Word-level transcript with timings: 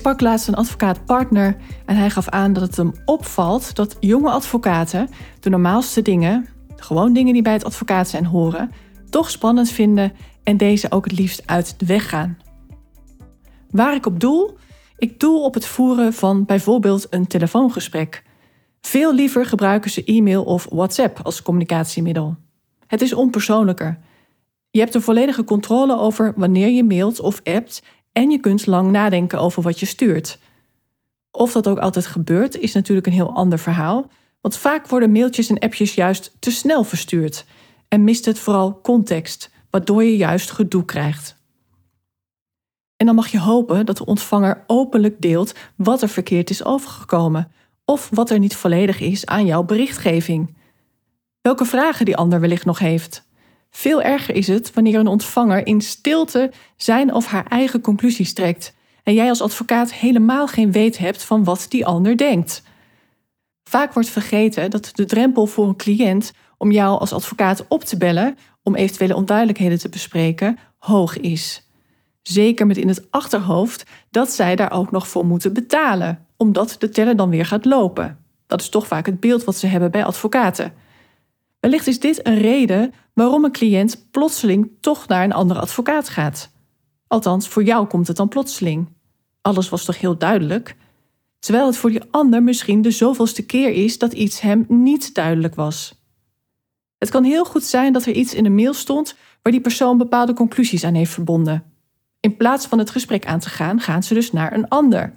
Sprak 0.00 0.20
laatst 0.20 0.48
een 0.48 0.54
advocaat-partner 0.54 1.56
en 1.86 1.96
hij 1.96 2.10
gaf 2.10 2.28
aan 2.28 2.52
dat 2.52 2.62
het 2.62 2.76
hem 2.76 2.92
opvalt 3.04 3.74
dat 3.74 3.96
jonge 4.00 4.30
advocaten 4.30 5.08
de 5.40 5.50
normaalste 5.50 6.02
dingen, 6.02 6.48
gewoon 6.76 7.12
dingen 7.12 7.32
die 7.32 7.42
bij 7.42 7.52
het 7.52 7.64
advocaat 7.64 8.08
zijn 8.08 8.26
horen, 8.26 8.70
toch 9.10 9.30
spannend 9.30 9.70
vinden 9.70 10.12
en 10.42 10.56
deze 10.56 10.90
ook 10.90 11.04
het 11.04 11.18
liefst 11.18 11.42
uit 11.46 11.78
de 11.78 11.86
weg 11.86 12.08
gaan. 12.08 12.38
Waar 13.70 13.94
ik 13.94 14.06
op 14.06 14.20
doel? 14.20 14.56
Ik 14.98 15.20
doel 15.20 15.44
op 15.44 15.54
het 15.54 15.66
voeren 15.66 16.12
van 16.12 16.44
bijvoorbeeld 16.44 17.06
een 17.10 17.26
telefoongesprek. 17.26 18.22
Veel 18.80 19.14
liever 19.14 19.46
gebruiken 19.46 19.90
ze 19.90 20.04
e-mail 20.04 20.44
of 20.44 20.66
WhatsApp 20.70 21.20
als 21.22 21.42
communicatiemiddel. 21.42 22.36
Het 22.86 23.02
is 23.02 23.12
onpersoonlijker. 23.12 23.98
Je 24.70 24.80
hebt 24.80 24.92
de 24.92 25.00
volledige 25.00 25.44
controle 25.44 25.98
over 25.98 26.32
wanneer 26.36 26.68
je 26.68 26.84
mailt 26.84 27.20
of 27.20 27.40
appt 27.44 27.82
en 28.12 28.30
je 28.30 28.38
kunt 28.38 28.66
lang 28.66 28.90
nadenken 28.90 29.40
over 29.40 29.62
wat 29.62 29.80
je 29.80 29.86
stuurt. 29.86 30.38
Of 31.30 31.52
dat 31.52 31.68
ook 31.68 31.78
altijd 31.78 32.06
gebeurt, 32.06 32.56
is 32.56 32.72
natuurlijk 32.72 33.06
een 33.06 33.12
heel 33.12 33.34
ander 33.34 33.58
verhaal, 33.58 34.10
want 34.40 34.56
vaak 34.56 34.88
worden 34.88 35.12
mailtjes 35.12 35.48
en 35.48 35.58
appjes 35.58 35.94
juist 35.94 36.36
te 36.38 36.50
snel 36.50 36.84
verstuurd 36.84 37.44
en 37.88 38.04
mist 38.04 38.24
het 38.24 38.38
vooral 38.38 38.80
context, 38.80 39.50
waardoor 39.70 40.04
je 40.04 40.16
juist 40.16 40.50
gedoe 40.50 40.84
krijgt. 40.84 41.38
En 42.96 43.06
dan 43.06 43.14
mag 43.14 43.28
je 43.28 43.40
hopen 43.40 43.86
dat 43.86 43.96
de 43.96 44.06
ontvanger 44.06 44.64
openlijk 44.66 45.20
deelt 45.20 45.54
wat 45.76 46.02
er 46.02 46.08
verkeerd 46.08 46.50
is 46.50 46.64
overgekomen 46.64 47.52
of 47.84 48.10
wat 48.12 48.30
er 48.30 48.38
niet 48.38 48.56
volledig 48.56 49.00
is 49.00 49.26
aan 49.26 49.46
jouw 49.46 49.62
berichtgeving. 49.62 50.56
Welke 51.40 51.64
vragen 51.64 52.04
die 52.04 52.16
ander 52.16 52.40
wellicht 52.40 52.64
nog 52.64 52.78
heeft. 52.78 53.28
Veel 53.70 54.02
erger 54.02 54.34
is 54.34 54.46
het 54.46 54.74
wanneer 54.74 54.98
een 54.98 55.06
ontvanger 55.06 55.66
in 55.66 55.80
stilte 55.80 56.52
zijn 56.76 57.14
of 57.14 57.26
haar 57.26 57.46
eigen 57.46 57.80
conclusies 57.80 58.32
trekt 58.32 58.74
en 59.02 59.14
jij 59.14 59.28
als 59.28 59.42
advocaat 59.42 59.92
helemaal 59.92 60.46
geen 60.46 60.72
weet 60.72 60.98
hebt 60.98 61.24
van 61.24 61.44
wat 61.44 61.66
die 61.68 61.86
ander 61.86 62.16
denkt. 62.16 62.62
Vaak 63.64 63.92
wordt 63.92 64.08
vergeten 64.08 64.70
dat 64.70 64.90
de 64.94 65.04
drempel 65.04 65.46
voor 65.46 65.68
een 65.68 65.76
cliënt 65.76 66.32
om 66.56 66.70
jou 66.70 66.98
als 66.98 67.12
advocaat 67.12 67.64
op 67.68 67.84
te 67.84 67.96
bellen 67.96 68.36
om 68.62 68.74
eventuele 68.74 69.16
onduidelijkheden 69.16 69.78
te 69.78 69.88
bespreken 69.88 70.58
hoog 70.78 71.18
is. 71.18 71.68
Zeker 72.22 72.66
met 72.66 72.76
in 72.76 72.88
het 72.88 73.06
achterhoofd 73.10 73.84
dat 74.10 74.30
zij 74.30 74.56
daar 74.56 74.72
ook 74.72 74.90
nog 74.90 75.08
voor 75.08 75.26
moeten 75.26 75.52
betalen, 75.52 76.26
omdat 76.36 76.76
de 76.78 76.88
teller 76.88 77.16
dan 77.16 77.30
weer 77.30 77.46
gaat 77.46 77.64
lopen. 77.64 78.18
Dat 78.46 78.60
is 78.60 78.68
toch 78.68 78.86
vaak 78.86 79.06
het 79.06 79.20
beeld 79.20 79.44
wat 79.44 79.56
ze 79.56 79.66
hebben 79.66 79.90
bij 79.90 80.04
advocaten. 80.04 80.72
Wellicht 81.60 81.86
is 81.86 82.00
dit 82.00 82.26
een 82.26 82.38
reden 82.38 82.92
waarom 83.12 83.44
een 83.44 83.52
cliënt 83.52 84.06
plotseling 84.10 84.70
toch 84.80 85.08
naar 85.08 85.24
een 85.24 85.32
andere 85.32 85.60
advocaat 85.60 86.08
gaat. 86.08 86.50
Althans, 87.06 87.48
voor 87.48 87.62
jou 87.62 87.86
komt 87.86 88.06
het 88.06 88.16
dan 88.16 88.28
plotseling. 88.28 88.88
Alles 89.40 89.68
was 89.68 89.84
toch 89.84 90.00
heel 90.00 90.18
duidelijk? 90.18 90.76
Terwijl 91.38 91.66
het 91.66 91.76
voor 91.76 91.90
die 91.90 92.02
ander 92.10 92.42
misschien 92.42 92.82
de 92.82 92.90
zoveelste 92.90 93.46
keer 93.46 93.70
is 93.70 93.98
dat 93.98 94.12
iets 94.12 94.40
hem 94.40 94.64
niet 94.68 95.14
duidelijk 95.14 95.54
was. 95.54 96.04
Het 96.98 97.10
kan 97.10 97.24
heel 97.24 97.44
goed 97.44 97.64
zijn 97.64 97.92
dat 97.92 98.06
er 98.06 98.12
iets 98.12 98.34
in 98.34 98.44
de 98.44 98.50
mail 98.50 98.74
stond 98.74 99.16
waar 99.42 99.52
die 99.52 99.60
persoon 99.60 99.98
bepaalde 99.98 100.32
conclusies 100.32 100.84
aan 100.84 100.94
heeft 100.94 101.12
verbonden. 101.12 101.64
In 102.20 102.36
plaats 102.36 102.66
van 102.66 102.78
het 102.78 102.90
gesprek 102.90 103.26
aan 103.26 103.40
te 103.40 103.48
gaan, 103.48 103.80
gaan 103.80 104.02
ze 104.02 104.14
dus 104.14 104.32
naar 104.32 104.52
een 104.52 104.68
ander. 104.68 105.12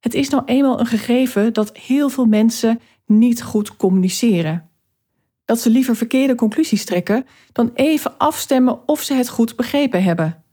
Het 0.00 0.14
is 0.14 0.28
nou 0.28 0.42
eenmaal 0.46 0.80
een 0.80 0.86
gegeven 0.86 1.52
dat 1.52 1.76
heel 1.76 2.08
veel 2.08 2.26
mensen 2.26 2.80
niet 3.06 3.42
goed 3.42 3.76
communiceren 3.76 4.68
dat 5.44 5.60
ze 5.60 5.70
liever 5.70 5.96
verkeerde 5.96 6.34
conclusies 6.34 6.84
trekken 6.84 7.26
dan 7.52 7.70
even 7.74 8.18
afstemmen 8.18 8.88
of 8.88 9.02
ze 9.02 9.14
het 9.14 9.28
goed 9.28 9.56
begrepen 9.56 10.02
hebben. 10.02 10.44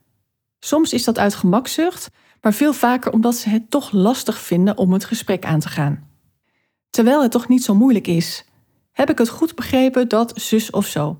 Soms 0.59 0.93
is 0.93 1.03
dat 1.03 1.17
uit 1.17 1.35
gemakzucht, 1.35 2.09
maar 2.41 2.53
veel 2.53 2.73
vaker 2.73 3.11
omdat 3.11 3.35
ze 3.35 3.49
het 3.49 3.69
toch 3.69 3.91
lastig 3.91 4.39
vinden 4.39 4.77
om 4.77 4.93
het 4.93 5.05
gesprek 5.05 5.45
aan 5.45 5.59
te 5.59 5.69
gaan. 5.69 6.09
Terwijl 6.89 7.21
het 7.21 7.31
toch 7.31 7.47
niet 7.47 7.63
zo 7.63 7.75
moeilijk 7.75 8.07
is. 8.07 8.45
Heb 8.91 9.09
ik 9.09 9.17
het 9.17 9.29
goed 9.29 9.55
begrepen 9.55 10.07
dat 10.07 10.33
zus 10.35 10.69
of 10.69 10.85
zo? 10.85 11.17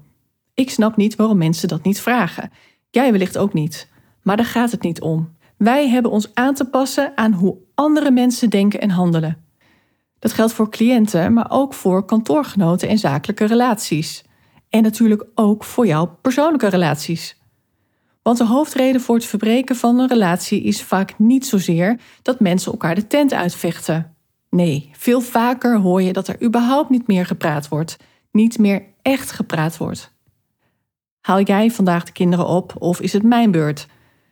Ik 0.53 0.69
snap 0.69 0.95
niet 0.95 1.15
waarom 1.15 1.37
mensen 1.37 1.67
dat 1.67 1.83
niet 1.83 2.01
vragen. 2.01 2.51
Jij 2.89 3.11
wellicht 3.11 3.37
ook 3.37 3.53
niet. 3.53 3.89
Maar 4.21 4.37
daar 4.37 4.45
gaat 4.45 4.71
het 4.71 4.81
niet 4.81 5.01
om. 5.01 5.35
Wij 5.57 5.89
hebben 5.89 6.11
ons 6.11 6.33
aan 6.33 6.53
te 6.53 6.65
passen 6.65 7.11
aan 7.17 7.31
hoe 7.33 7.57
andere 7.75 8.11
mensen 8.11 8.49
denken 8.49 8.81
en 8.81 8.89
handelen. 8.89 9.45
Dat 10.21 10.33
geldt 10.33 10.53
voor 10.53 10.69
cliënten, 10.69 11.33
maar 11.33 11.45
ook 11.49 11.73
voor 11.73 12.05
kantoorgenoten 12.05 12.87
en 12.87 12.97
zakelijke 12.97 13.45
relaties. 13.45 14.23
En 14.69 14.83
natuurlijk 14.83 15.25
ook 15.35 15.63
voor 15.63 15.87
jouw 15.87 16.17
persoonlijke 16.21 16.67
relaties. 16.67 17.39
Want 18.21 18.37
de 18.37 18.45
hoofdreden 18.45 19.01
voor 19.01 19.15
het 19.15 19.25
verbreken 19.25 19.75
van 19.75 19.99
een 19.99 20.07
relatie 20.07 20.63
is 20.63 20.83
vaak 20.83 21.19
niet 21.19 21.45
zozeer 21.45 21.99
dat 22.21 22.39
mensen 22.39 22.71
elkaar 22.71 22.95
de 22.95 23.07
tent 23.07 23.33
uitvechten. 23.33 24.15
Nee, 24.49 24.89
veel 24.93 25.21
vaker 25.21 25.79
hoor 25.79 26.01
je 26.01 26.13
dat 26.13 26.27
er 26.27 26.43
überhaupt 26.43 26.89
niet 26.89 27.07
meer 27.07 27.25
gepraat 27.25 27.67
wordt, 27.67 27.97
niet 28.31 28.57
meer 28.57 28.85
echt 29.01 29.31
gepraat 29.31 29.77
wordt. 29.77 30.13
Haal 31.21 31.41
jij 31.41 31.71
vandaag 31.71 32.03
de 32.03 32.11
kinderen 32.11 32.47
op 32.47 32.73
of 32.79 32.99
is 33.01 33.13
het 33.13 33.23
mijn 33.23 33.51
beurt? 33.51 33.87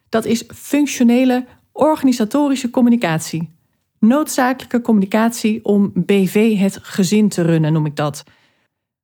Dat 0.09 0.25
is 0.25 0.43
functionele 0.53 1.45
organisatorische 1.71 2.69
communicatie. 2.69 3.57
Noodzakelijke 3.99 4.81
communicatie 4.81 5.65
om 5.65 5.91
BV 5.93 6.57
het 6.57 6.79
gezin 6.81 7.29
te 7.29 7.41
runnen, 7.41 7.73
noem 7.73 7.85
ik 7.85 7.95
dat. 7.95 8.23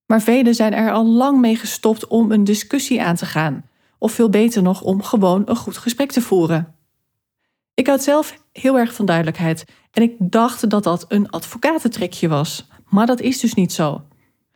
Maar 0.06 0.22
velen 0.22 0.56
zijn 0.56 0.74
er 0.74 0.92
al 0.92 1.06
lang 1.06 1.40
mee 1.40 1.56
gestopt 1.56 2.08
om 2.08 2.32
een 2.32 2.44
discussie 2.44 3.02
aan 3.04 3.16
te 3.16 3.26
gaan. 3.26 3.66
Of 3.98 4.12
veel 4.12 4.30
beter 4.30 4.62
nog, 4.62 4.82
om 4.82 5.02
gewoon 5.02 5.42
een 5.46 5.56
goed 5.56 5.78
gesprek 5.78 6.12
te 6.12 6.22
voeren. 6.22 6.76
Ik 7.74 7.88
had 7.88 8.04
zelf 8.04 8.38
heel 8.52 8.78
erg 8.78 8.94
van 8.94 9.06
duidelijkheid 9.06 9.66
en 9.92 10.04
ik 10.04 10.16
dacht 10.20 10.70
dat 10.70 10.84
dat 10.84 11.06
een 11.08 11.30
advocatentrekje 11.30 12.28
was. 12.28 12.68
Maar 12.90 13.06
dat 13.06 13.22
is 13.22 13.40
dus 13.40 13.54
niet 13.54 13.74
zo. 13.74 14.04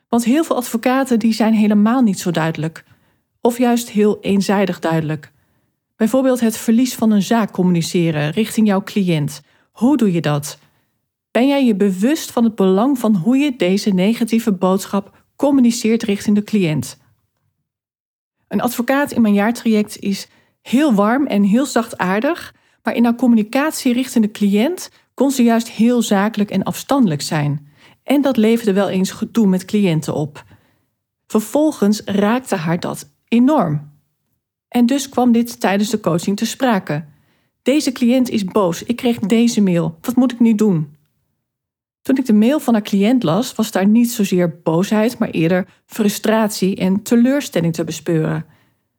Want 0.09 0.23
heel 0.23 0.43
veel 0.43 0.55
advocaten 0.55 1.19
die 1.19 1.33
zijn 1.33 1.53
helemaal 1.53 2.01
niet 2.01 2.19
zo 2.19 2.31
duidelijk. 2.31 2.83
Of 3.41 3.57
juist 3.57 3.89
heel 3.89 4.19
eenzijdig 4.21 4.79
duidelijk. 4.79 5.31
Bijvoorbeeld 5.95 6.39
het 6.39 6.57
verlies 6.57 6.95
van 6.95 7.11
een 7.11 7.21
zaak 7.21 7.51
communiceren 7.51 8.31
richting 8.31 8.67
jouw 8.67 8.83
cliënt 8.83 9.41
hoe 9.79 9.97
doe 9.97 10.11
je 10.11 10.21
dat? 10.21 10.59
Ben 11.31 11.47
jij 11.47 11.65
je 11.65 11.75
bewust 11.75 12.31
van 12.31 12.43
het 12.43 12.55
belang 12.55 12.99
van 12.99 13.15
hoe 13.15 13.37
je 13.37 13.55
deze 13.55 13.89
negatieve 13.89 14.51
boodschap 14.51 15.25
communiceert 15.35 16.03
richting 16.03 16.35
de 16.35 16.43
cliënt? 16.43 16.97
Een 18.47 18.61
advocaat 18.61 19.11
in 19.11 19.21
mijn 19.21 19.33
jaartraject 19.33 19.99
is 19.99 20.27
heel 20.61 20.93
warm 20.93 21.27
en 21.27 21.43
heel 21.43 21.65
zachtaardig, 21.65 22.55
maar 22.83 22.95
in 22.95 23.03
haar 23.03 23.15
communicatie 23.15 23.93
richting 23.93 24.25
de 24.25 24.31
cliënt 24.31 24.91
kon 25.13 25.31
ze 25.31 25.43
juist 25.43 25.69
heel 25.69 26.01
zakelijk 26.01 26.51
en 26.51 26.63
afstandelijk 26.63 27.21
zijn. 27.21 27.67
En 28.03 28.21
dat 28.21 28.37
leverde 28.37 28.73
wel 28.73 28.89
eens 28.89 29.11
gedoe 29.11 29.47
met 29.47 29.65
cliënten 29.65 30.13
op. 30.13 30.43
Vervolgens 31.27 32.01
raakte 32.05 32.55
haar 32.55 32.79
dat 32.79 33.09
enorm. 33.27 33.91
En 34.67 34.85
dus 34.85 35.09
kwam 35.09 35.31
dit 35.31 35.59
tijdens 35.59 35.89
de 35.89 35.99
coaching 35.99 36.37
te 36.37 36.45
sprake. 36.45 37.05
Deze 37.69 37.91
cliënt 37.91 38.29
is 38.29 38.45
boos. 38.45 38.83
Ik 38.83 38.95
kreeg 38.95 39.19
deze 39.19 39.61
mail. 39.61 39.97
Wat 40.01 40.15
moet 40.15 40.31
ik 40.31 40.39
nu 40.39 40.55
doen? 40.55 40.95
Toen 42.01 42.17
ik 42.17 42.25
de 42.25 42.33
mail 42.33 42.59
van 42.59 42.73
haar 42.73 42.83
cliënt 42.83 43.23
las, 43.23 43.55
was 43.55 43.71
daar 43.71 43.87
niet 43.87 44.11
zozeer 44.11 44.59
boosheid, 44.63 45.17
maar 45.17 45.29
eerder 45.29 45.67
frustratie 45.85 46.75
en 46.75 47.01
teleurstelling 47.03 47.73
te 47.73 47.83
bespeuren. 47.83 48.45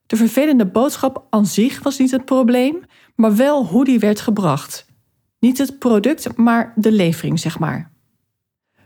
De 0.07 0.17
vervelende 0.17 0.67
boodschap 0.67 1.27
aan 1.31 1.47
zich 1.47 1.83
was 1.83 1.99
niet 1.99 2.11
het 2.11 2.25
probleem, 2.25 2.83
maar 3.15 3.37
wel 3.37 3.67
hoe 3.67 3.85
die 3.85 3.99
werd 3.99 4.21
gebracht. 4.21 4.87
Niet 5.39 5.59
het 5.59 5.79
product, 5.79 6.37
maar 6.37 6.73
de 6.77 6.93
levering, 6.93 7.41
zeg 7.41 7.59
maar. 7.59 7.93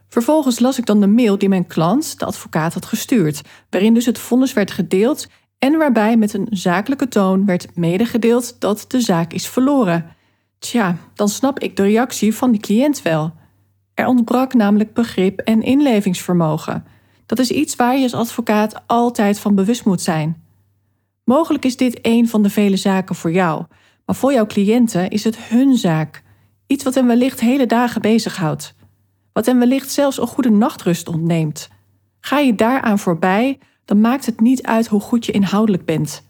Vervolgens 0.08 0.58
las 0.58 0.78
ik 0.78 0.86
dan 0.86 1.00
de 1.00 1.06
mail 1.06 1.38
die 1.38 1.48
mijn 1.48 1.66
klant, 1.66 2.18
de 2.18 2.24
advocaat, 2.24 2.74
had 2.74 2.86
gestuurd, 2.86 3.40
waarin 3.70 3.94
dus 3.94 4.06
het 4.06 4.18
vonnis 4.18 4.52
werd 4.52 4.70
gedeeld 4.70 5.26
en 5.64 5.78
waarbij 5.78 6.16
met 6.16 6.34
een 6.34 6.46
zakelijke 6.50 7.08
toon 7.08 7.44
werd 7.44 7.76
medegedeeld 7.76 8.60
dat 8.60 8.84
de 8.88 9.00
zaak 9.00 9.32
is 9.32 9.48
verloren. 9.48 10.06
Tja, 10.58 10.96
dan 11.14 11.28
snap 11.28 11.58
ik 11.58 11.76
de 11.76 11.82
reactie 11.82 12.34
van 12.34 12.50
die 12.50 12.60
cliënt 12.60 13.02
wel. 13.02 13.32
Er 13.94 14.06
ontbrak 14.06 14.54
namelijk 14.54 14.94
begrip 14.94 15.40
en 15.40 15.62
inlevingsvermogen. 15.62 16.84
Dat 17.26 17.38
is 17.38 17.50
iets 17.50 17.76
waar 17.76 17.96
je 17.96 18.02
als 18.02 18.14
advocaat 18.14 18.82
altijd 18.86 19.38
van 19.38 19.54
bewust 19.54 19.84
moet 19.84 20.00
zijn. 20.00 20.42
Mogelijk 21.24 21.64
is 21.64 21.76
dit 21.76 21.98
een 22.02 22.28
van 22.28 22.42
de 22.42 22.50
vele 22.50 22.76
zaken 22.76 23.14
voor 23.14 23.32
jou, 23.32 23.64
maar 24.06 24.16
voor 24.16 24.32
jouw 24.32 24.46
cliënten 24.46 25.10
is 25.10 25.24
het 25.24 25.36
hun 25.36 25.76
zaak. 25.76 26.22
Iets 26.66 26.84
wat 26.84 26.94
hem 26.94 27.06
wellicht 27.06 27.40
hele 27.40 27.66
dagen 27.66 28.00
bezighoudt. 28.00 28.74
Wat 29.32 29.46
hem 29.46 29.58
wellicht 29.58 29.90
zelfs 29.90 30.20
een 30.20 30.26
goede 30.26 30.50
nachtrust 30.50 31.08
ontneemt. 31.08 31.68
Ga 32.20 32.38
je 32.38 32.54
daaraan 32.54 32.98
voorbij, 32.98 33.58
dan 33.84 34.00
maakt 34.00 34.26
het 34.26 34.40
niet 34.40 34.62
uit 34.62 34.86
hoe 34.86 35.00
goed 35.00 35.26
je 35.26 35.32
inhoudelijk 35.32 35.84
bent. 35.84 36.22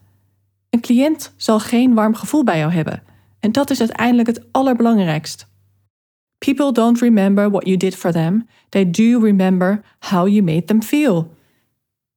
Een 0.71 0.81
cliënt 0.81 1.33
zal 1.37 1.61
geen 1.61 1.95
warm 1.95 2.15
gevoel 2.15 2.45
bij 2.45 2.59
jou 2.59 2.73
hebben. 2.73 3.03
En 3.41 3.53
dat 3.53 3.71
is 3.71 3.81
uiteindelijk 3.81 4.29
het 4.29 4.43
allerbelangrijkst. 4.51 5.47
People 6.39 6.73
don't 6.73 7.01
remember 7.01 7.51
what 7.51 7.65
you 7.65 7.77
did 7.77 7.97
for 7.97 8.13
them. 8.13 8.47
They 8.69 8.91
do 8.91 9.19
remember 9.19 9.81
how 9.99 10.29
you 10.29 10.43
made 10.43 10.65
them 10.65 10.83
feel. 10.83 11.35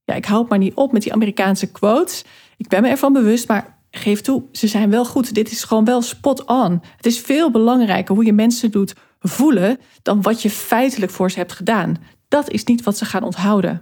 Ja, 0.03 0.13
ik 0.13 0.25
hou 0.25 0.39
het 0.39 0.49
maar 0.49 0.59
niet 0.59 0.73
op 0.73 0.91
met 0.91 1.01
die 1.01 1.13
Amerikaanse 1.13 1.71
quotes. 1.71 2.25
Ik 2.57 2.67
ben 2.67 2.81
me 2.81 2.89
ervan 2.89 3.13
bewust, 3.13 3.47
maar 3.47 3.77
geef 3.91 4.21
toe, 4.21 4.43
ze 4.51 4.67
zijn 4.67 4.89
wel 4.89 5.05
goed. 5.05 5.33
Dit 5.33 5.51
is 5.51 5.63
gewoon 5.63 5.85
wel 5.85 6.01
spot 6.01 6.45
on. 6.45 6.81
Het 6.95 7.05
is 7.05 7.19
veel 7.19 7.51
belangrijker 7.51 8.15
hoe 8.15 8.25
je 8.25 8.33
mensen 8.33 8.71
doet 8.71 8.95
voelen 9.19 9.77
dan 10.01 10.21
wat 10.21 10.41
je 10.41 10.49
feitelijk 10.49 11.11
voor 11.11 11.31
ze 11.31 11.37
hebt 11.37 11.53
gedaan. 11.53 11.97
Dat 12.27 12.49
is 12.49 12.63
niet 12.63 12.83
wat 12.83 12.97
ze 12.97 13.05
gaan 13.05 13.23
onthouden. 13.23 13.81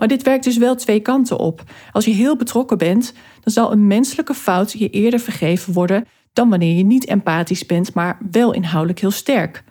Maar 0.00 0.08
dit 0.08 0.22
werkt 0.22 0.44
dus 0.44 0.56
wel 0.56 0.74
twee 0.74 1.00
kanten 1.00 1.38
op. 1.38 1.62
Als 1.92 2.04
je 2.04 2.10
heel 2.10 2.36
betrokken 2.36 2.78
bent, 2.78 3.12
dan 3.40 3.52
zal 3.52 3.72
een 3.72 3.86
menselijke 3.86 4.34
fout 4.34 4.72
je 4.72 4.90
eerder 4.90 5.20
vergeven 5.20 5.72
worden 5.72 6.06
dan 6.32 6.48
wanneer 6.48 6.76
je 6.76 6.84
niet 6.84 7.06
empathisch 7.06 7.66
bent, 7.66 7.94
maar 7.94 8.18
wel 8.30 8.52
inhoudelijk 8.52 9.00
heel 9.00 9.10
sterk. 9.10 9.64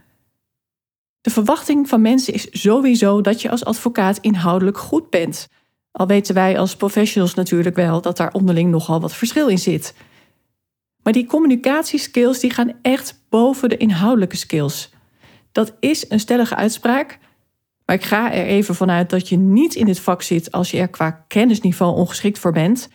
De 1.22 1.30
verwachting 1.30 1.90
van 1.90 2.02
mensen 2.02 2.34
is 2.34 2.48
sowieso 2.52 3.22
dat 3.22 3.42
je 3.42 3.50
als 3.50 3.66
advocaat 3.66 4.18
inhoudelijk 4.18 4.78
goed 4.78 5.10
bent. 5.10 5.48
Al 5.92 6.08
weten 6.08 6.36
wij 6.36 6.60
als 6.60 6.76
professionals 6.76 7.34
natuurlijk 7.34 7.76
wel 7.76 8.02
dat 8.02 8.18
daar 8.18 8.34
onderling 8.34 8.72
nogal 8.72 9.02
wat 9.02 9.16
verschil 9.16 9.48
in 9.48 9.60
zit. 9.60 9.94
Maar 11.04 11.14
die 11.14 11.26
communicatieskills 11.26 12.40
die 12.40 12.52
gaan 12.52 12.74
echt 12.82 13.26
boven 13.30 13.70
de 13.70 13.78
inhoudelijke 13.78 14.38
skills. 14.38 14.90
Dat 15.52 15.76
is 15.80 16.06
een 16.10 16.20
stellige 16.20 16.56
uitspraak, 16.56 17.20
maar 17.90 17.98
ik 17.98 18.06
ga 18.06 18.34
er 18.34 18.46
even 18.46 18.76
vanuit 18.76 19.10
dat 19.10 19.30
je 19.30 19.38
niet 19.38 19.76
in 19.76 19.86
dit 19.86 20.00
vak 20.00 20.22
zit 20.22 20.52
als 20.52 20.72
je 20.72 20.78
er 20.78 20.88
qua 20.88 21.12
kennisniveau 21.12 21.96
ongeschikt 21.96 22.40
voor 22.40 22.52
bent. 22.52 22.90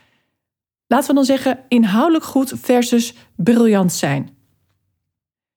Laten 0.87 1.09
we 1.09 1.15
dan 1.15 1.25
zeggen 1.25 1.59
inhoudelijk 1.69 2.25
goed 2.25 2.53
versus 2.57 3.15
briljant 3.37 3.93
zijn. 3.93 4.37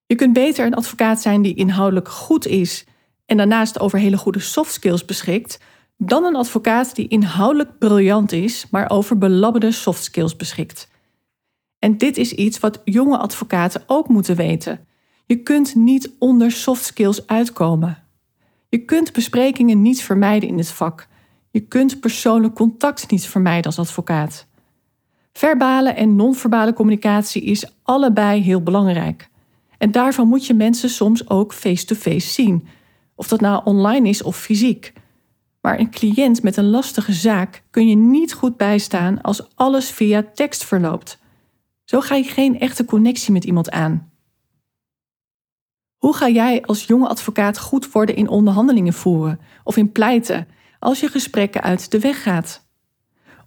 Je 0.05 0.15
kunt 0.15 0.33
beter 0.33 0.65
een 0.65 0.73
advocaat 0.73 1.21
zijn 1.21 1.41
die 1.41 1.55
inhoudelijk 1.55 2.09
goed 2.09 2.45
is 2.47 2.85
en 3.25 3.37
daarnaast 3.37 3.79
over 3.79 3.99
hele 3.99 4.17
goede 4.17 4.39
soft 4.39 4.73
skills 4.73 5.05
beschikt, 5.05 5.59
dan 5.97 6.23
een 6.23 6.35
advocaat 6.35 6.95
die 6.95 7.07
inhoudelijk 7.07 7.77
briljant 7.79 8.31
is, 8.31 8.67
maar 8.71 8.89
over 8.89 9.17
belabberde 9.17 9.71
soft 9.71 10.03
skills 10.03 10.35
beschikt. 10.35 10.89
En 11.79 11.97
dit 11.97 12.17
is 12.17 12.31
iets 12.31 12.59
wat 12.59 12.81
jonge 12.83 13.17
advocaten 13.17 13.83
ook 13.87 14.07
moeten 14.07 14.35
weten. 14.35 14.87
Je 15.25 15.35
kunt 15.43 15.75
niet 15.75 16.11
onder 16.19 16.51
soft 16.51 16.85
skills 16.85 17.27
uitkomen. 17.27 18.06
Je 18.69 18.85
kunt 18.85 19.13
besprekingen 19.13 19.81
niet 19.81 20.01
vermijden 20.01 20.49
in 20.49 20.57
dit 20.57 20.71
vak. 20.71 21.07
Je 21.51 21.59
kunt 21.59 21.99
persoonlijk 21.99 22.53
contact 22.53 23.11
niet 23.11 23.27
vermijden 23.27 23.65
als 23.65 23.79
advocaat. 23.79 24.47
Verbale 25.33 25.89
en 25.89 26.15
non-verbale 26.15 26.73
communicatie 26.73 27.43
is 27.43 27.71
allebei 27.83 28.41
heel 28.41 28.63
belangrijk. 28.63 29.29
En 29.77 29.91
daarvan 29.91 30.27
moet 30.27 30.45
je 30.45 30.53
mensen 30.53 30.89
soms 30.89 31.29
ook 31.29 31.53
face-to-face 31.53 32.27
zien. 32.27 32.67
Of 33.15 33.27
dat 33.27 33.41
nou 33.41 33.61
online 33.63 34.09
is 34.09 34.23
of 34.23 34.37
fysiek. 34.37 34.93
Maar 35.61 35.79
een 35.79 35.91
cliënt 35.91 36.43
met 36.43 36.57
een 36.57 36.69
lastige 36.69 37.13
zaak 37.13 37.63
kun 37.69 37.87
je 37.87 37.95
niet 37.95 38.33
goed 38.33 38.57
bijstaan 38.57 39.21
als 39.21 39.55
alles 39.55 39.89
via 39.89 40.23
tekst 40.33 40.65
verloopt. 40.65 41.19
Zo 41.83 42.01
ga 42.01 42.15
je 42.15 42.23
geen 42.23 42.59
echte 42.59 42.85
connectie 42.85 43.33
met 43.33 43.43
iemand 43.43 43.71
aan. 43.71 44.11
Hoe 46.07 46.15
ga 46.15 46.29
jij 46.29 46.61
als 46.65 46.83
jonge 46.83 47.07
advocaat 47.07 47.59
goed 47.59 47.91
worden 47.91 48.15
in 48.15 48.27
onderhandelingen 48.27 48.93
voeren 48.93 49.39
of 49.63 49.77
in 49.77 49.91
pleiten 49.91 50.47
als 50.79 50.99
je 50.99 51.07
gesprekken 51.07 51.61
uit 51.61 51.91
de 51.91 51.99
weg 51.99 52.23
gaat? 52.23 52.67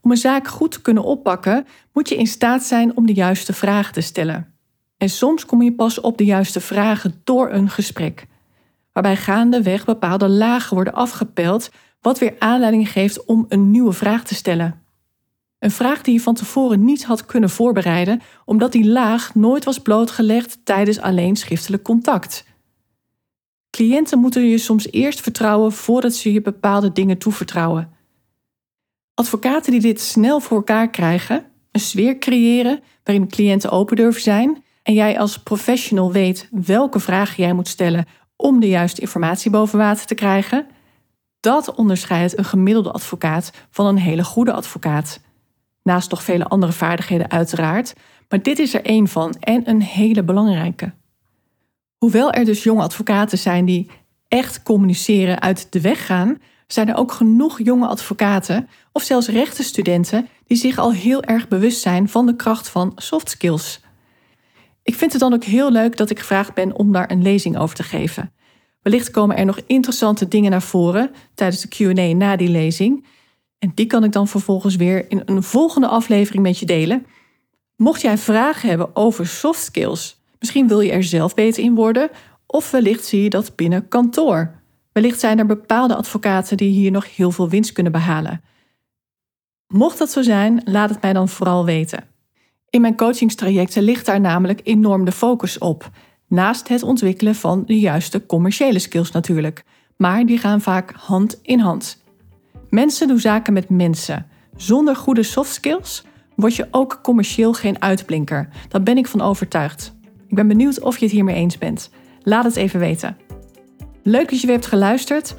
Om 0.01 0.11
een 0.11 0.17
zaak 0.17 0.49
goed 0.49 0.71
te 0.71 0.83
kunnen 0.83 1.05
oppakken, 1.05 1.67
moet 1.93 2.09
je 2.09 2.17
in 2.17 2.27
staat 2.27 2.63
zijn 2.63 2.97
om 2.97 3.07
de 3.07 3.13
juiste 3.13 3.53
vragen 3.53 3.93
te 3.93 4.01
stellen. 4.01 4.55
En 4.97 5.09
soms 5.09 5.47
kom 5.47 5.63
je 5.63 5.75
pas 5.75 6.01
op 6.01 6.19
de 6.19 6.25
juiste 6.25 6.61
vragen 6.61 7.21
door 7.25 7.51
een 7.51 7.71
gesprek, 7.71 8.27
waarbij 8.93 9.17
gaandeweg 9.17 9.85
bepaalde 9.85 10.29
lagen 10.29 10.75
worden 10.75 10.95
afgepeld, 10.95 11.71
wat 12.01 12.19
weer 12.19 12.35
aanleiding 12.39 12.89
geeft 12.89 13.25
om 13.25 13.47
een 13.49 13.71
nieuwe 13.71 13.93
vraag 13.93 14.25
te 14.25 14.35
stellen. 14.35 14.83
Een 15.59 15.71
vraag 15.71 16.03
die 16.03 16.15
je 16.15 16.21
van 16.21 16.35
tevoren 16.35 16.85
niet 16.85 17.05
had 17.05 17.27
kunnen 17.27 17.51
voorbereiden, 17.51 18.21
omdat 18.45 18.73
die 18.73 18.89
laag 18.89 19.35
nooit 19.35 19.65
was 19.65 19.79
blootgelegd 19.79 20.59
tijdens 20.65 21.01
alleen 21.01 21.37
schriftelijk 21.37 21.83
contact. 21.83 22.49
Cliënten 23.81 24.19
moeten 24.19 24.47
je 24.47 24.59
soms 24.59 24.93
eerst 24.93 25.21
vertrouwen 25.21 25.73
voordat 25.73 26.15
ze 26.15 26.33
je 26.33 26.41
bepaalde 26.41 26.93
dingen 26.93 27.19
toevertrouwen. 27.19 27.91
Advocaten 29.15 29.73
die 29.73 29.81
dit 29.81 30.01
snel 30.01 30.41
voor 30.41 30.57
elkaar 30.57 30.91
krijgen, 30.91 31.45
een 31.73 31.81
sfeer 31.81 32.19
creëren 32.19 32.81
waarin 33.05 33.29
cliënten 33.29 33.71
open 33.71 33.97
durven 33.97 34.23
zijn 34.23 34.65
en 34.83 34.95
jij 34.95 35.19
als 35.19 35.43
professional 35.43 36.13
weet 36.13 36.49
welke 36.51 37.01
vragen 37.01 37.43
jij 37.43 37.53
moet 37.53 37.69
stellen 37.69 38.07
om 38.37 38.61
de 38.61 38.69
juiste 38.69 39.01
informatie 39.01 39.51
boven 39.51 39.79
water 39.79 40.07
te 40.07 40.15
krijgen, 40.15 40.67
dat 41.41 41.75
onderscheidt 41.75 42.39
een 42.39 42.45
gemiddelde 42.45 42.93
advocaat 42.93 43.53
van 43.71 43.87
een 43.87 43.99
hele 43.99 44.25
goede 44.25 44.53
advocaat. 44.53 45.21
Naast 45.83 46.11
nog 46.11 46.23
vele 46.23 46.45
andere 46.45 46.73
vaardigheden 46.73 47.31
uiteraard, 47.31 47.95
maar 48.29 48.43
dit 48.43 48.59
is 48.59 48.75
er 48.75 48.85
één 48.85 49.09
van 49.09 49.35
en 49.41 49.69
een 49.69 49.83
hele 49.83 50.23
belangrijke. 50.23 50.93
Hoewel 52.01 52.33
er 52.33 52.45
dus 52.45 52.63
jonge 52.63 52.83
advocaten 52.83 53.39
zijn 53.39 53.65
die 53.65 53.91
echt 54.29 54.63
communiceren 54.63 55.41
uit 55.41 55.67
de 55.71 55.81
weg 55.81 56.07
gaan, 56.07 56.39
zijn 56.67 56.89
er 56.89 56.97
ook 56.97 57.13
genoeg 57.13 57.61
jonge 57.63 57.87
advocaten 57.87 58.69
of 58.93 59.03
zelfs 59.03 59.29
rechtenstudenten 59.29 60.29
die 60.47 60.57
zich 60.57 60.79
al 60.79 60.93
heel 60.93 61.23
erg 61.23 61.49
bewust 61.49 61.81
zijn 61.81 62.09
van 62.09 62.27
de 62.27 62.37
kracht 62.37 62.69
van 62.69 62.93
soft 62.97 63.31
skills. 63.31 63.81
Ik 64.83 64.95
vind 64.95 65.13
het 65.13 65.21
dan 65.21 65.35
ook 65.35 65.45
heel 65.45 65.73
leuk 65.73 65.97
dat 65.97 66.11
ik 66.11 66.19
gevraagd 66.19 66.55
ben 66.55 66.77
om 66.77 66.93
daar 66.93 67.11
een 67.11 67.23
lezing 67.23 67.59
over 67.59 67.77
te 67.77 67.83
geven. 67.83 68.33
Wellicht 68.83 69.11
komen 69.11 69.37
er 69.37 69.45
nog 69.45 69.61
interessante 69.67 70.29
dingen 70.29 70.51
naar 70.51 70.63
voren 70.63 71.11
tijdens 71.35 71.61
de 71.61 71.69
QA 71.69 72.17
na 72.17 72.37
die 72.37 72.49
lezing. 72.49 73.07
En 73.59 73.73
die 73.75 73.87
kan 73.87 74.05
ik 74.05 74.13
dan 74.13 74.29
vervolgens 74.29 74.77
weer 74.77 75.11
in 75.11 75.23
een 75.25 75.43
volgende 75.43 75.89
aflevering 75.89 76.43
met 76.43 76.59
je 76.59 76.67
delen. 76.67 77.07
Mocht 77.77 78.01
jij 78.01 78.19
vragen 78.19 78.69
hebben 78.69 78.97
over 78.97 79.27
soft 79.27 79.63
skills, 79.63 80.20
misschien 80.41 80.69
wil 80.69 80.81
je 80.81 80.93
er 80.93 81.05
zelf 81.05 81.35
beter 81.35 81.63
in 81.63 81.75
worden, 81.75 82.11
of 82.47 82.71
wellicht 82.71 83.05
zie 83.05 83.23
je 83.23 83.31
dat 83.31 83.57
binnen 83.57 83.89
kantoor. 83.89 84.59
Wellicht 84.93 85.21
zijn 85.21 85.39
er 85.39 85.47
bepaalde 85.47 85.95
advocaten 85.95 86.57
die 86.57 86.71
hier 86.71 86.91
nog 86.91 87.17
heel 87.17 87.31
veel 87.31 87.49
winst 87.49 87.73
kunnen 87.73 87.93
behalen. 87.93 88.43
Mocht 89.67 89.99
dat 89.99 90.11
zo 90.11 90.23
zijn, 90.23 90.63
laat 90.65 90.91
het 90.91 91.03
mij 91.03 91.13
dan 91.13 91.29
vooral 91.29 91.65
weten. 91.65 92.05
In 92.71 92.81
mijn 92.81 92.97
coachingstrajecten 92.97 93.83
ligt 93.83 94.07
daar 94.07 94.21
namelijk 94.21 94.61
enorm 94.65 95.05
de 95.05 95.13
focus 95.13 95.59
op. 95.59 95.91
Naast 96.29 96.69
het 96.69 96.83
ontwikkelen 96.83 97.35
van 97.35 97.63
de 97.67 97.81
juiste 97.81 98.27
commerciële 98.27 98.79
skills 98.79 99.11
natuurlijk. 99.11 99.65
Maar 99.97 100.27
die 100.27 100.39
gaan 100.39 100.61
vaak 100.61 100.93
hand 100.97 101.39
in 101.43 101.59
hand. 101.59 102.03
Mensen 102.69 103.09
doen 103.09 103.19
zaken 103.19 103.53
met 103.53 103.69
mensen. 103.69 104.27
Zonder 104.57 104.97
goede 104.97 105.23
soft 105.23 105.53
skills 105.53 106.05
word 106.37 106.57
je 106.57 106.69
ook 106.71 106.99
commercieel 107.03 107.53
geen 107.53 107.83
uitblinker. 107.83 108.49
Daar 108.69 108.83
ben 108.83 108.97
ik 108.99 109.07
van 109.07 109.21
overtuigd. 109.21 109.99
Ik 110.31 110.37
ben 110.37 110.49
benieuwd 110.49 110.81
of 110.81 110.99
je 110.99 111.05
het 111.05 111.15
hiermee 111.15 111.35
eens 111.35 111.59
bent. 111.59 111.91
Laat 112.23 112.45
het 112.45 112.57
even 112.57 112.81
weten. 112.81 113.17
Leuk 114.03 114.31
dat 114.31 114.41
je 114.41 114.47
weer 114.47 114.57
hebt 114.57 114.69
geluisterd. 114.69 115.35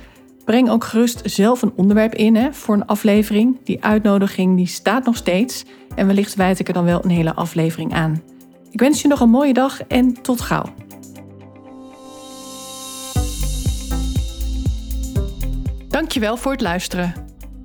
Breng 0.45 0.69
ook 0.69 0.83
gerust 0.83 1.21
zelf 1.23 1.61
een 1.61 1.73
onderwerp 1.75 2.15
in 2.15 2.35
hè, 2.35 2.53
voor 2.53 2.75
een 2.75 2.85
aflevering. 2.85 3.57
Die 3.63 3.83
uitnodiging 3.83 4.57
die 4.57 4.67
staat 4.67 5.05
nog 5.05 5.15
steeds. 5.15 5.65
En 5.95 6.07
wellicht 6.07 6.35
wijd 6.35 6.59
ik 6.59 6.67
er 6.67 6.73
dan 6.73 6.83
wel 6.83 7.03
een 7.03 7.09
hele 7.09 7.33
aflevering 7.33 7.93
aan. 7.93 8.21
Ik 8.71 8.79
wens 8.79 9.01
je 9.01 9.07
nog 9.07 9.19
een 9.19 9.29
mooie 9.29 9.53
dag 9.53 9.81
en 9.83 10.21
tot 10.21 10.41
gauw. 10.41 10.65
Dankjewel 15.87 16.37
voor 16.37 16.51
het 16.51 16.61
luisteren. 16.61 17.13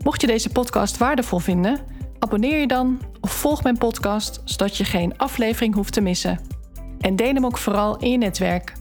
Mocht 0.03 0.21
je 0.21 0.27
deze 0.27 0.49
podcast 0.49 0.97
waardevol 0.97 1.39
vinden, 1.39 1.79
abonneer 2.19 2.61
je 2.61 2.67
dan 2.67 3.01
of 3.21 3.33
volg 3.33 3.63
mijn 3.63 3.79
podcast 3.79 4.43
zodat 4.45 4.77
je 4.77 4.85
geen 4.85 5.19
aflevering 5.19 5.75
hoeft 5.75 5.93
te 5.93 6.01
missen. 6.01 6.56
En 7.01 7.17
deel 7.17 7.35
hem 7.35 7.45
ook 7.45 7.59
vooral 7.59 7.97
in 7.97 8.11
je 8.11 8.19
netwerk. 8.19 8.73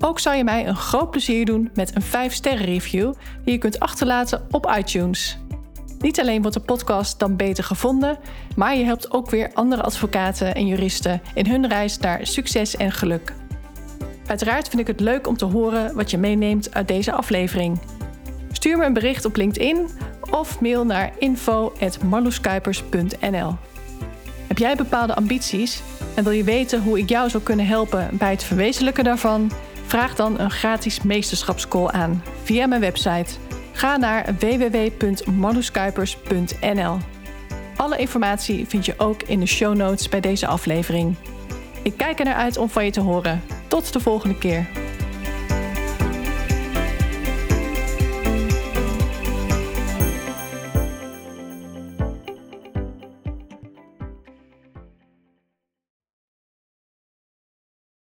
Ook 0.00 0.18
zou 0.18 0.36
je 0.36 0.44
mij 0.44 0.66
een 0.66 0.76
groot 0.76 1.10
plezier 1.10 1.44
doen 1.44 1.70
met 1.74 1.92
een 1.94 2.02
5-sterren 2.02 2.64
review 2.64 3.12
die 3.44 3.52
je 3.52 3.58
kunt 3.58 3.80
achterlaten 3.80 4.46
op 4.50 4.74
iTunes. 4.78 5.38
Niet 5.98 6.20
alleen 6.20 6.42
wordt 6.42 6.56
de 6.56 6.62
podcast 6.62 7.18
dan 7.18 7.36
beter 7.36 7.64
gevonden, 7.64 8.18
maar 8.56 8.76
je 8.76 8.84
helpt 8.84 9.12
ook 9.12 9.30
weer 9.30 9.50
andere 9.54 9.82
advocaten 9.82 10.54
en 10.54 10.66
juristen 10.66 11.20
in 11.34 11.46
hun 11.46 11.68
reis 11.68 11.98
naar 11.98 12.26
succes 12.26 12.76
en 12.76 12.92
geluk. 12.92 13.32
Uiteraard 14.26 14.68
vind 14.68 14.80
ik 14.80 14.86
het 14.86 15.00
leuk 15.00 15.26
om 15.26 15.36
te 15.36 15.44
horen 15.44 15.94
wat 15.94 16.10
je 16.10 16.18
meeneemt 16.18 16.74
uit 16.74 16.88
deze 16.88 17.12
aflevering. 17.12 17.78
Stuur 18.52 18.78
me 18.78 18.84
een 18.84 18.92
bericht 18.92 19.24
op 19.24 19.36
LinkedIn 19.36 19.88
of 20.30 20.60
mail 20.60 20.84
naar 20.84 21.12
info.marloeskuipers.nl. 21.18 23.54
Heb 24.56 24.64
jij 24.64 24.76
bepaalde 24.76 25.14
ambities 25.14 25.82
en 26.14 26.24
wil 26.24 26.32
je 26.32 26.44
weten 26.44 26.82
hoe 26.82 26.98
ik 26.98 27.08
jou 27.08 27.30
zou 27.30 27.42
kunnen 27.42 27.66
helpen 27.66 28.08
bij 28.12 28.30
het 28.30 28.42
verwezenlijken 28.42 29.04
daarvan? 29.04 29.50
Vraag 29.86 30.14
dan 30.14 30.38
een 30.38 30.50
gratis 30.50 31.02
meesterschapscall 31.02 31.86
aan 31.86 32.22
via 32.42 32.66
mijn 32.66 32.80
website. 32.80 33.34
Ga 33.72 33.96
naar 33.96 34.34
www.marloeskuipers.nl. 34.38 36.98
Alle 37.76 37.96
informatie 37.96 38.66
vind 38.66 38.84
je 38.84 38.94
ook 38.96 39.22
in 39.22 39.40
de 39.40 39.46
show 39.46 39.76
notes 39.76 40.08
bij 40.08 40.20
deze 40.20 40.46
aflevering. 40.46 41.16
Ik 41.82 41.96
kijk 41.96 42.18
er 42.18 42.24
naar 42.24 42.34
uit 42.34 42.56
om 42.56 42.68
van 42.68 42.84
je 42.84 42.90
te 42.90 43.00
horen. 43.00 43.42
Tot 43.68 43.92
de 43.92 44.00
volgende 44.00 44.38
keer. 44.38 44.85